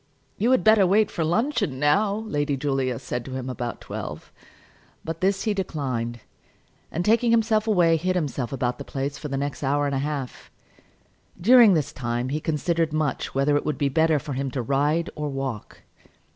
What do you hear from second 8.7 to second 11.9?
the place for the next hour and a half. During